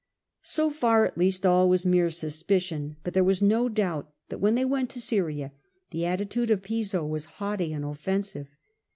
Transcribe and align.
So 0.41 0.71
far 0.71 1.05
at 1.05 1.15
least 1.15 1.45
all 1.45 1.69
was 1.69 1.85
mere 1.85 2.09
suspicion, 2.09 2.95
but 3.03 3.13
there 3.13 3.23
was 3.23 3.43
no 3.43 3.69
doubt 3.69 4.11
that 4.29 4.39
when 4.39 4.55
they 4.55 4.65
went 4.65 4.89
to 4.89 4.99
Syria 4.99 5.51
the 5.91 6.07
attitude 6.07 6.49
of 6.49 6.63
Piso 6.63 7.05
was 7.05 7.25
haughty 7.37 7.71
and 7.71 7.85
offensive. 7.85 8.47